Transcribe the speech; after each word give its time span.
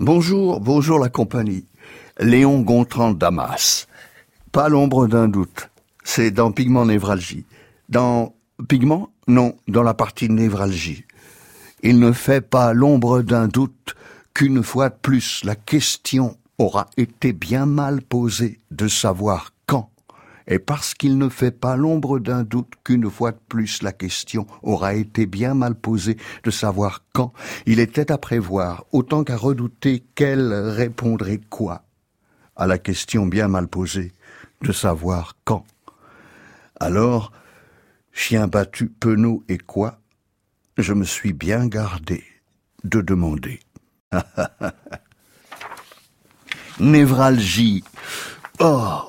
Bonjour, 0.00 0.60
bonjour 0.60 1.00
la 1.00 1.08
compagnie. 1.08 1.66
Léon 2.20 2.60
Gontran 2.60 3.10
Damas. 3.10 3.88
Pas 4.52 4.68
l'ombre 4.68 5.08
d'un 5.08 5.26
doute. 5.26 5.70
C'est 6.04 6.30
dans 6.30 6.52
Pigment 6.52 6.86
Névralgie. 6.86 7.46
Dans 7.88 8.32
Pigment? 8.68 9.10
Non, 9.26 9.58
dans 9.66 9.82
la 9.82 9.94
partie 9.94 10.28
Névralgie. 10.28 11.04
Il 11.82 11.98
ne 11.98 12.12
fait 12.12 12.40
pas 12.40 12.74
l'ombre 12.74 13.22
d'un 13.22 13.48
doute 13.48 13.96
qu'une 14.34 14.62
fois 14.62 14.88
de 14.88 14.94
plus 14.94 15.42
la 15.42 15.56
question 15.56 16.36
aura 16.58 16.86
été 16.96 17.32
bien 17.32 17.66
mal 17.66 18.00
posée 18.00 18.60
de 18.70 18.86
savoir 18.86 19.50
et 20.48 20.58
parce 20.58 20.94
qu'il 20.94 21.18
ne 21.18 21.28
fait 21.28 21.52
pas 21.52 21.76
l'ombre 21.76 22.18
d'un 22.18 22.42
doute 22.42 22.72
qu'une 22.82 23.08
fois 23.08 23.32
de 23.32 23.38
plus 23.48 23.82
la 23.82 23.92
question 23.92 24.46
aura 24.62 24.94
été 24.94 25.26
bien 25.26 25.54
mal 25.54 25.74
posée 25.74 26.16
de 26.42 26.50
savoir 26.50 27.04
quand, 27.12 27.32
il 27.66 27.78
était 27.78 28.10
à 28.10 28.18
prévoir, 28.18 28.86
autant 28.90 29.22
qu'à 29.22 29.36
redouter 29.36 30.02
qu'elle 30.14 30.52
répondrait 30.52 31.40
quoi 31.50 31.84
à 32.56 32.66
la 32.66 32.78
question 32.78 33.26
bien 33.26 33.46
mal 33.46 33.68
posée 33.68 34.12
de 34.62 34.72
savoir 34.72 35.36
quand. 35.44 35.64
Alors, 36.80 37.30
chien 38.12 38.48
battu, 38.48 38.88
penaud 38.88 39.44
et 39.48 39.58
quoi, 39.58 40.00
je 40.76 40.92
me 40.94 41.04
suis 41.04 41.32
bien 41.32 41.66
gardé 41.66 42.24
de 42.84 43.00
demander. 43.00 43.60
Névralgie. 46.80 47.84
Oh 48.60 49.04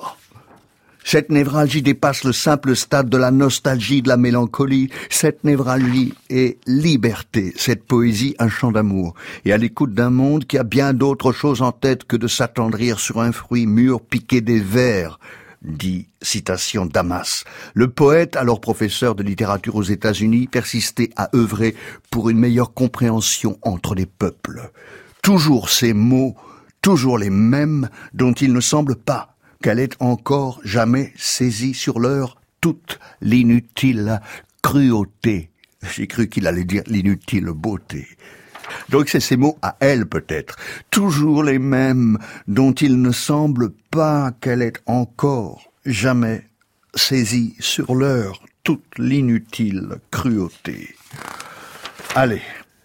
cette 1.10 1.32
névralgie 1.32 1.82
dépasse 1.82 2.22
le 2.22 2.32
simple 2.32 2.76
stade 2.76 3.08
de 3.08 3.16
la 3.16 3.32
nostalgie, 3.32 4.00
de 4.00 4.06
la 4.06 4.16
mélancolie. 4.16 4.90
Cette 5.08 5.42
névralgie 5.42 6.14
est 6.28 6.58
liberté, 6.68 7.52
cette 7.56 7.82
poésie 7.82 8.36
un 8.38 8.48
chant 8.48 8.70
d'amour, 8.70 9.14
et 9.44 9.52
à 9.52 9.56
l'écoute 9.56 9.92
d'un 9.92 10.10
monde 10.10 10.44
qui 10.44 10.56
a 10.56 10.62
bien 10.62 10.92
d'autres 10.92 11.32
choses 11.32 11.62
en 11.62 11.72
tête 11.72 12.04
que 12.04 12.14
de 12.14 12.28
s'attendrir 12.28 13.00
sur 13.00 13.20
un 13.20 13.32
fruit 13.32 13.66
mûr 13.66 14.00
piqué 14.00 14.40
des 14.40 14.60
vers, 14.60 15.18
dit 15.62 16.06
citation 16.22 16.86
Damas. 16.86 17.42
Le 17.74 17.88
poète, 17.88 18.36
alors 18.36 18.60
professeur 18.60 19.16
de 19.16 19.24
littérature 19.24 19.74
aux 19.74 19.82
États-Unis, 19.82 20.46
persistait 20.46 21.10
à 21.16 21.28
œuvrer 21.34 21.74
pour 22.12 22.30
une 22.30 22.38
meilleure 22.38 22.72
compréhension 22.72 23.58
entre 23.62 23.96
les 23.96 24.06
peuples. 24.06 24.70
Toujours 25.22 25.70
ces 25.70 25.92
mots, 25.92 26.36
toujours 26.82 27.18
les 27.18 27.30
mêmes, 27.30 27.88
dont 28.14 28.32
il 28.32 28.52
ne 28.52 28.60
semble 28.60 28.94
pas 28.94 29.34
qu'elle 29.62 29.78
ait 29.78 29.90
encore 30.00 30.60
jamais 30.64 31.12
saisi 31.16 31.74
sur 31.74 32.00
l'heure 32.00 32.40
toute 32.60 32.98
l'inutile 33.20 34.20
cruauté. 34.62 35.50
J'ai 35.94 36.06
cru 36.06 36.28
qu'il 36.28 36.46
allait 36.46 36.64
dire 36.64 36.82
l'inutile 36.86 37.46
beauté. 37.46 38.06
Donc 38.88 39.08
c'est 39.08 39.20
ces 39.20 39.36
mots 39.36 39.58
à 39.62 39.76
elle 39.80 40.06
peut-être, 40.06 40.56
toujours 40.90 41.42
les 41.42 41.58
mêmes, 41.58 42.18
dont 42.46 42.72
il 42.72 43.00
ne 43.00 43.10
semble 43.10 43.70
pas 43.90 44.32
qu'elle 44.40 44.62
ait 44.62 44.72
encore 44.86 45.72
jamais 45.84 46.46
saisi 46.94 47.56
sur 47.58 47.94
l'heure 47.94 48.40
toute 48.62 48.98
l'inutile 48.98 49.96
cruauté. 50.10 50.94
Allez, 52.14 52.42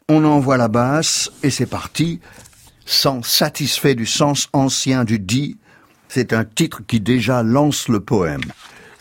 on 0.07 0.23
envoie 0.23 0.57
la 0.57 0.67
basse 0.67 1.31
et 1.43 1.49
c'est 1.49 1.65
parti, 1.65 2.19
sans 2.85 3.23
satisfait 3.23 3.95
du 3.95 4.05
sens 4.05 4.49
ancien 4.53 5.03
du 5.03 5.19
dit, 5.19 5.57
c'est 6.15 6.31
un 6.31 6.45
titre 6.45 6.81
qui 6.87 7.01
déjà 7.01 7.43
lance 7.43 7.89
le 7.89 7.99
poème. 7.99 8.39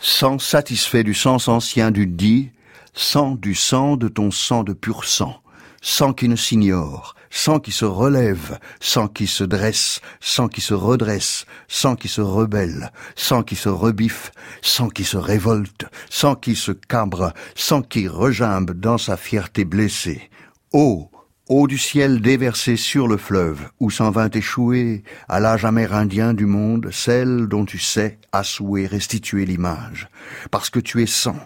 Sans 0.01 0.37
satisfait 0.37 1.05
du 1.05 1.13
sens 1.13 1.47
ancien 1.47 1.89
du 1.89 2.07
dit, 2.07 2.51
sang 2.93 3.35
du 3.35 3.55
sang 3.55 3.95
de 3.95 4.09
ton 4.09 4.31
sang 4.31 4.65
de 4.65 4.73
pur 4.73 5.05
sang, 5.05 5.41
sang 5.81 6.11
qui 6.11 6.27
ne 6.27 6.35
s'ignore, 6.35 7.15
sang 7.29 7.61
qui 7.61 7.71
se 7.71 7.85
relève, 7.85 8.59
sang 8.81 9.07
qui 9.07 9.27
se 9.27 9.45
dresse, 9.45 10.01
sang 10.19 10.49
qui 10.49 10.59
se 10.59 10.73
redresse, 10.73 11.45
sang 11.69 11.95
qui 11.95 12.09
se 12.09 12.19
rebelle, 12.19 12.91
sang 13.15 13.43
qui 13.43 13.55
se 13.55 13.69
rebiffe, 13.69 14.33
sang 14.61 14.89
qui 14.89 15.05
se 15.05 15.15
révolte, 15.15 15.85
sang 16.09 16.35
qui 16.35 16.53
se 16.53 16.73
cabre, 16.73 17.31
sang 17.55 17.81
qui 17.81 18.09
regimbe 18.09 18.71
dans 18.71 18.97
sa 18.97 19.15
fierté 19.15 19.63
blessée. 19.63 20.29
Oh, 20.73 21.09
Eau 21.47 21.67
du 21.67 21.77
ciel 21.77 22.21
déversée 22.21 22.75
sur 22.75 23.07
le 23.07 23.17
fleuve, 23.17 23.69
où 23.79 23.91
s'en 23.91 24.09
vint 24.09 24.31
échouer, 24.31 25.03
à 25.29 25.39
l'âge 25.39 25.63
amérindien 25.63 26.33
du 26.33 26.47
monde, 26.47 26.89
celle 26.91 27.45
dont 27.45 27.65
tu 27.65 27.77
sais, 27.77 28.17
à 28.31 28.43
souhait, 28.43 28.87
restituer 28.87 29.45
l'image. 29.45 30.09
Parce 30.49 30.71
que 30.71 30.79
tu 30.79 31.03
es 31.03 31.05
sang, 31.05 31.37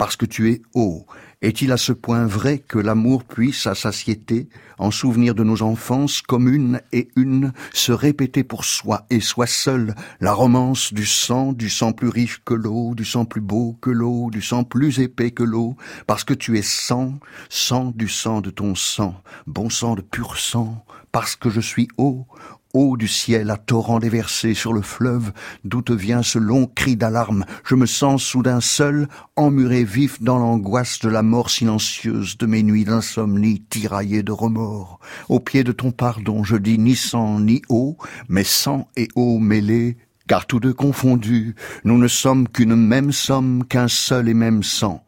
parce 0.00 0.16
que 0.16 0.24
tu 0.24 0.50
es 0.50 0.62
eau, 0.72 1.04
est-il 1.42 1.72
à 1.72 1.76
ce 1.76 1.92
point 1.92 2.24
vrai 2.24 2.58
que 2.58 2.78
l'amour 2.78 3.22
puisse, 3.22 3.66
à 3.66 3.74
satiété, 3.74 4.48
en 4.78 4.90
souvenir 4.90 5.34
de 5.34 5.44
nos 5.44 5.60
enfances 5.60 6.22
communes 6.22 6.80
et 6.90 7.08
une, 7.16 7.52
se 7.74 7.92
répéter 7.92 8.42
pour 8.42 8.64
soi 8.64 9.04
et 9.10 9.20
soi 9.20 9.46
seul 9.46 9.94
la 10.22 10.32
romance 10.32 10.94
du 10.94 11.04
sang, 11.04 11.52
du 11.52 11.68
sang 11.68 11.92
plus 11.92 12.08
riche 12.08 12.40
que 12.46 12.54
l'eau, 12.54 12.94
du 12.94 13.04
sang 13.04 13.26
plus 13.26 13.42
beau 13.42 13.76
que 13.82 13.90
l'eau, 13.90 14.30
du 14.30 14.40
sang 14.40 14.64
plus 14.64 15.00
épais 15.00 15.32
que 15.32 15.42
l'eau, 15.42 15.76
parce 16.06 16.24
que 16.24 16.32
tu 16.32 16.56
es 16.56 16.62
sang, 16.62 17.20
sang 17.50 17.92
du 17.94 18.08
sang 18.08 18.40
de 18.40 18.48
ton 18.48 18.74
sang, 18.74 19.22
bon 19.46 19.68
sang 19.68 19.96
de 19.96 20.00
pur 20.00 20.38
sang, 20.38 20.82
parce 21.12 21.36
que 21.36 21.50
je 21.50 21.60
suis 21.60 21.88
eau, 21.98 22.26
Eau 22.72 22.96
du 22.96 23.08
ciel 23.08 23.50
à 23.50 23.56
torrent 23.56 23.98
déversé 23.98 24.54
sur 24.54 24.72
le 24.72 24.82
fleuve, 24.82 25.32
d'où 25.64 25.82
te 25.82 25.92
vient 25.92 26.22
ce 26.22 26.38
long 26.38 26.66
cri 26.66 26.96
d'alarme, 26.96 27.44
je 27.64 27.74
me 27.74 27.84
sens 27.84 28.22
soudain 28.22 28.60
seul, 28.60 29.08
emmuré 29.34 29.82
vif 29.82 30.22
dans 30.22 30.38
l'angoisse 30.38 31.00
de 31.00 31.08
la 31.08 31.22
mort 31.22 31.50
silencieuse 31.50 32.38
de 32.38 32.46
mes 32.46 32.62
nuits 32.62 32.84
d'insomnie 32.84 33.64
tiraillées 33.70 34.22
de 34.22 34.30
remords. 34.30 35.00
Au 35.28 35.40
pied 35.40 35.64
de 35.64 35.72
ton 35.72 35.90
pardon, 35.90 36.44
je 36.44 36.54
dis 36.54 36.78
ni 36.78 36.94
sang 36.94 37.40
ni 37.40 37.60
eau, 37.68 37.96
mais 38.28 38.44
sang 38.44 38.86
et 38.96 39.08
eau 39.16 39.40
mêlés, 39.40 39.96
car 40.28 40.46
tous 40.46 40.60
deux 40.60 40.74
confondus, 40.74 41.56
nous 41.82 41.98
ne 41.98 42.06
sommes 42.06 42.46
qu'une 42.46 42.76
même 42.76 43.10
somme, 43.10 43.64
qu'un 43.64 43.88
seul 43.88 44.28
et 44.28 44.34
même 44.34 44.62
sang. 44.62 45.04